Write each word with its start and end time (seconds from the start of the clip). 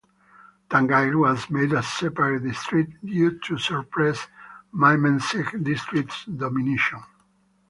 Tangail 0.67 1.13
was 1.13 1.47
made 1.51 1.73
a 1.73 1.83
separate 1.83 2.41
district 2.41 3.05
due 3.05 3.37
to 3.41 3.59
suppress 3.59 4.25
Mymensingh 4.73 5.63
District's 5.63 6.25
dominion. 6.25 7.03